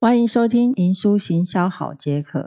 [0.00, 2.38] 欢迎收听《银书行销好解渴》。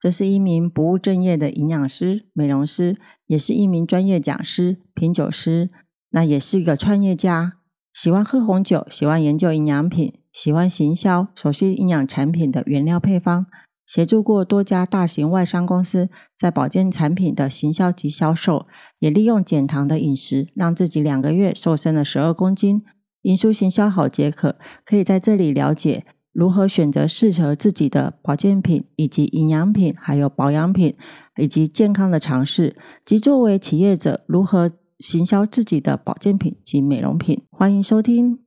[0.00, 5.70] 这是一名不务正业的营养师、美容师，也是一名专业讲师、品酒师，
[6.10, 7.58] 那也是一个创业家。
[7.94, 13.46] 喜欢喝红酒，喜欢研究营养品，喜欢行销，熟悉营养产品的原料配方，
[13.86, 18.66] 协助过多家大型外商公司在保健产品的行销及销售，
[18.98, 22.82] 也利用减糖的饮食，让自己两个月瘦身了十二公斤。
[23.22, 26.04] 银书行销好解渴，可以在这里了解
[26.38, 30.94] 如何选择适合自己的保健品，以及营养品，还有保养品，
[31.36, 37.42] 以及健康的尝试，及作为企业者如何行销自己的保健品及美容品。
[37.50, 38.38] 欢迎收听。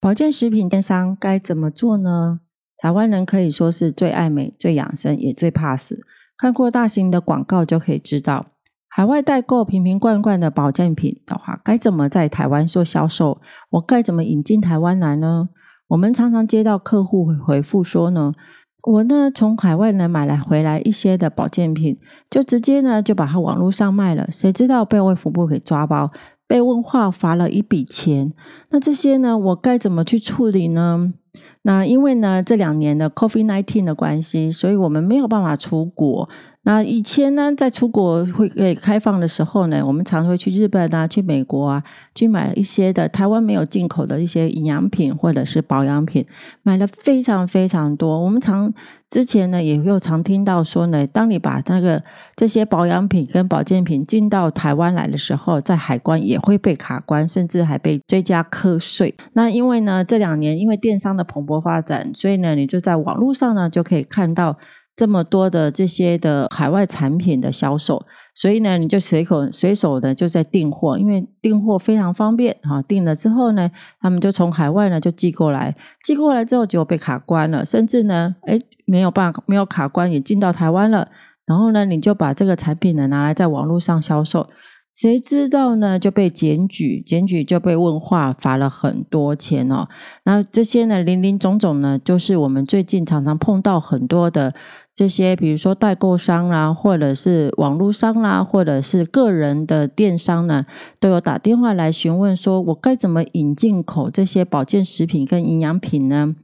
[0.00, 2.40] 保健食品电商该怎么做呢？
[2.78, 6.04] 台湾人可以说是最爱美、最养生，也最怕死。
[6.36, 8.46] 看过大型的广告就可以知道，
[8.94, 13.40] 海外代购瓶瓶罐罐的保健品的话，该怎么在台湾做销售？
[13.70, 15.48] 我该怎么引进台湾来呢？
[15.88, 18.34] 我们常常接到客户回复说呢，
[18.82, 26.10] 我呢从海外呢买来回来一些的保健品，就直接呢就把它网络上卖了，谁知道被卫福部给抓包，
[26.46, 28.34] 被问话罚了一笔钱。
[28.68, 31.14] 那这些呢，我该怎么去处理呢？
[31.62, 36.28] 那因为呢，这两年的 COVID nineteen 的关系，所以我们没有办法出国。
[36.64, 41.82] 那以前呢，在出国会给开放的时候呢，我们常会去日本啊，去美国啊，
[42.14, 46.24] 去买一些的台湾没有进口的一些营养品或者是保养品，
[46.62, 48.20] 买了非常非常多。
[48.20, 48.72] 我们常
[49.10, 52.00] 之前呢，也有常听到说呢，当你把那个
[52.36, 59.16] 这些保养品跟保健品进到台湾来的时候，在海关也会被卡关，甚至还被追加课税。
[59.32, 64.56] 那因为呢，这两年因为电商的蓬勃发展，所以呢，你就在网络上呢就可以看到。
[65.02, 72.80] 这么多的这些的海外产品的销售，所以呢，你就随口随手的就在订货，因为订货非常方便哈。
[72.82, 78.56] 订了之后呢，他们就从海外呢就寄过来，寄过来之后就被卡关了，甚至呢，哎，
[78.86, 81.08] 没有办法没有卡关也进到台湾了。
[81.46, 84.46] 然后呢，你就把这个产品呢拿来在网络上销售。
[84.94, 85.98] 谁知道呢？
[85.98, 89.88] 就被检举，检举就被问话，罚了很多钱哦。
[90.24, 94.52] 那这些呢，林林总总呢，就是我们最近常常碰到很多的
[94.94, 100.66] 这些，比如说代购商啦，或者是网络商啦，或者是个人的电商呢，
[101.00, 106.34] 都有打电话来询问，说我该怎么引进口这些保健食品跟营养品呢？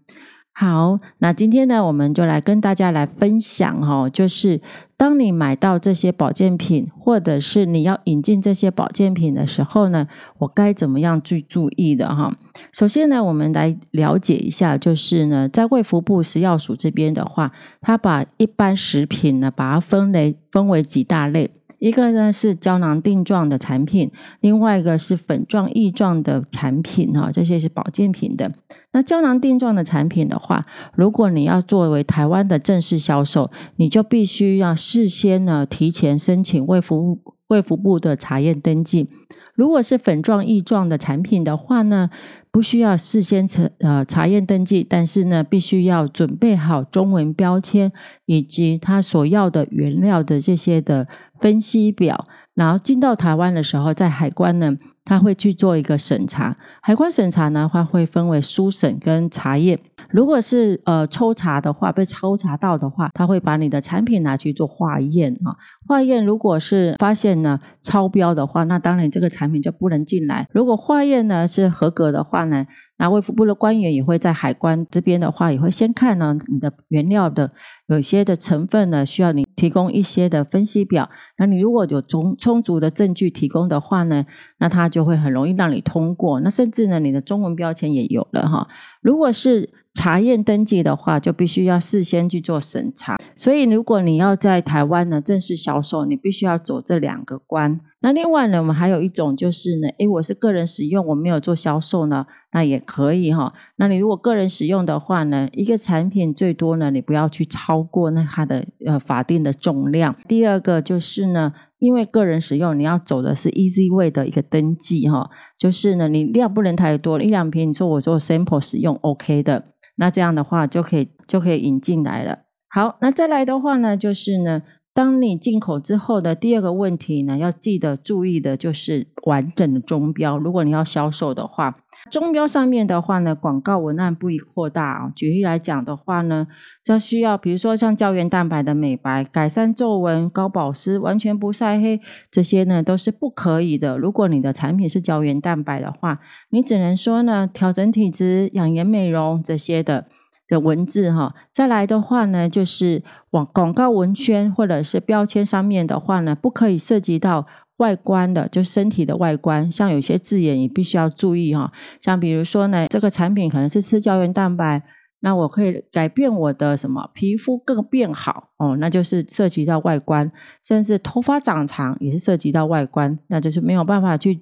[0.61, 4.61] 好，那今天呢，我们就来跟大家来分享哈，就是
[4.97, 10.09] 当你买到这些保健品，或者是你要引进这些保健品的时候呢，
[10.39, 12.37] 我该怎么样去注意的哈？
[12.73, 21.53] 首先呢，我们来了解一下，就是呢，在卫福部食药署这边的话，它把一般食品呢，把它分类分为几大类。
[21.79, 28.53] 一个呢是胶囊定状的产品，另外一个是粉状、液状的产品哈，这些是保健品的。
[28.93, 39.09] 那胶囊定状的产品的话，如果你要作为台湾的正式销售，你就必须要事先呢提前申请卫福卫福部的查验登记。
[39.55, 42.11] 如果是粉状、液状的产品的话呢，
[42.59, 47.93] 不需要事先查呃查验登记，但是呢，必须要准备好中文标签
[48.27, 51.07] 以及他所要的原料的这些的
[51.41, 52.25] 分析表，
[52.55, 54.77] 然后进到台湾的时候，在海关呢，
[55.09, 56.55] 他会去做一个审查。
[56.83, 59.79] 海关审查呢，话会分为书审跟查验。
[60.11, 65.57] 如果是呃抽查的话，被抽查到的话，他会把你的产品拿去做化验啊。
[65.87, 70.47] 化验如果是发现呢超标的话，那当然这个产品就不能进来。
[70.53, 72.67] 如果化验呢是合格的话呢，
[72.99, 77.53] 那卫福部的官员也会在海关这边的话，也会先看呢你的原料的
[77.87, 81.11] 有些的成分呢需要你提供一些的分析表。
[81.37, 84.25] 那你如果有充充足的证据提供的话呢，
[84.59, 86.39] 那它就会很容易让你通过。
[86.41, 88.69] 那甚至呢你的中文标签也有了哈。
[89.03, 93.17] 如果是查验登记的话，就必须要事先去做审查。
[93.35, 97.81] 所以，如果你要在台湾呢正式销售，你必须要走这两个关。
[98.01, 103.53] 那另外呢，我们还有一种就是呢，诶，我是个人使用，我没有做销售呢，那也可以哈。
[103.77, 110.15] 那你如果个人使用的话呢，一个产品最多呢，你不要去超过那它的呃法定的重量。
[110.29, 115.29] 第二个就是呢，因为个人使用，你要走的是 Easy Way 的一个登记哈，
[115.59, 119.65] 就是呢，你量不能太多，一两瓶，你说我做 Sample 使用 OK 的。
[119.97, 122.39] 那这样的话就可以就可以引进来了。
[122.71, 124.63] 好，那再来的话呢，就是呢，
[124.99, 130.37] 当你进口之后的第二个问题呢，要记得注意的就是完整的中标。
[130.37, 131.77] 如果你要销售的话，
[132.11, 135.13] 中标上面的话呢，广告文案不宜扩大啊。
[135.15, 136.49] 举例来讲的话呢，
[136.83, 143.97] 这需要比如说像胶原蛋白的美白、改善皱纹、高保湿、完全不晒黑，这些呢都是不可以的。
[143.97, 146.19] 如果你的产品是胶原蛋白的话，
[146.51, 150.07] 你只能说呢调整体质、养颜美容这些的
[150.49, 151.35] 的文字哈。
[151.53, 157.47] 再来的话呢，就是广广告文宣或者是标签上面的话呢，不可以涉及到。
[157.79, 161.71] 外观的，就身体的外观，像有些字眼也必须要注意哈。
[162.01, 164.83] 像比如说呢，这个产品可能是吃胶原蛋白，
[165.21, 174.41] 那我可以改变我的什么皮肤更变好哦，那就是涉及到外观，甚至头发长长也是涉及到外观，那就是没有办法去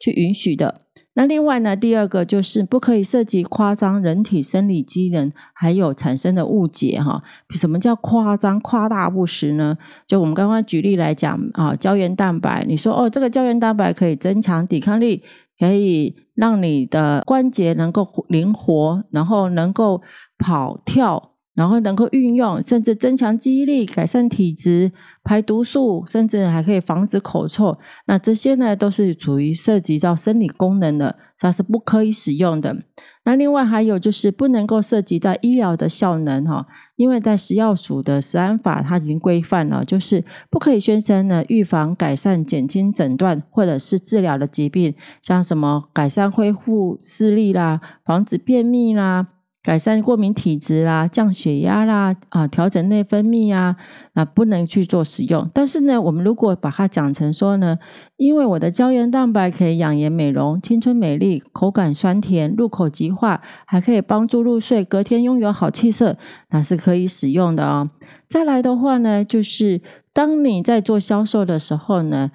[0.00, 0.86] 去允许的。
[1.18, 7.24] 那另外呢，第二个就是不可以涉及夸张人体生理机能，还有产生的误解哈。
[7.50, 9.76] 什么叫夸张、夸大不实呢？
[10.06, 15.24] 就我们刚刚举例来讲啊，胶原蛋白，你说哦，这个胶原蛋白可以增强抵抗力，
[15.58, 20.00] 可以让你的关节能够灵活，然后能够
[20.38, 21.27] 跑跳。
[21.58, 24.92] 然后能够运用，甚至增强记忆力、改善体质、
[25.24, 27.76] 排毒素，甚至还可以防止口臭。
[28.06, 32.76] 那这些呢，都是属于涉及到生理功能的，它是不可以使用的。
[33.24, 36.64] 那另外还有就是不能够涉及到医疗的效能哈，
[36.94, 49.26] 因为在食药署的食安法它已经规范了，就是不可以宣称呢预防、改善、减轻、诊断或者是治疗的疾病，像什么改善恢复视力啦、防止便秘啦。
[49.60, 53.76] 改善过敏体质啦，降血压啦，啊，调整内分泌啊，
[54.14, 55.50] 啊，不能去做使用。
[55.52, 57.78] 但是呢，我们如果把它讲成说呢，
[58.16, 66.16] 因为我的胶原蛋白可以养颜美容、青春美丽、口感酸甜、入口即化，还可以帮助入睡，隔天拥有好气色，
[66.50, 67.90] 那是可以使用的哦。
[68.28, 69.82] 再来的话呢，就是
[70.12, 72.30] 当你在做销售的时候呢，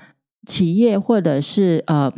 [0.45, 2.11] 企业或者是呃。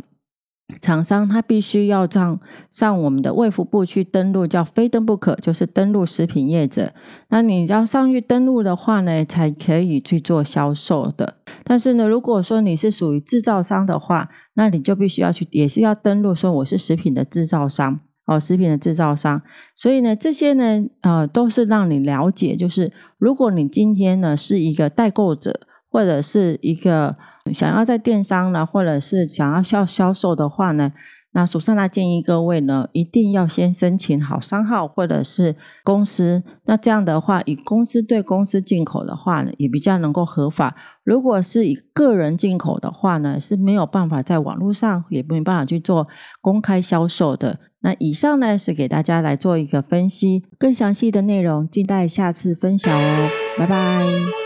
[0.80, 2.40] 厂商他必须要上
[2.70, 6.92] 上我们的卫福部去登录，叫非登不可，就是登录食品业者。
[7.28, 11.36] 那你要上去登录的话呢，才可以去做销售的。
[11.62, 19.40] 但是呢，如果说你是属于制造商的话，那你就必须要去，也是要登录说我是食品的制造商哦，食品的制造商。
[19.76, 27.16] 所以呢，这些呢，呃，都是让你了解，就是如果你今天呢是一个代购者，或者是一个。
[27.52, 30.92] 想要在电商呢，或者是想要销销售的话呢，
[31.32, 35.54] 那蜀上来建议各位呢，一定要先申请好商号或者是
[35.84, 36.42] 公司。
[36.64, 40.74] 那这样的话，以公司对公司进口的话呢，也比较能够合法。
[41.04, 46.08] 如果是以个人进口的话呢，是没有办法在网络上，也没办法去做
[46.40, 47.60] 公开销售的。
[47.80, 53.30] 那以上呢，是给大家来做一个分析，更详细的内容，静待下次分享哦。
[53.58, 54.45] 拜拜。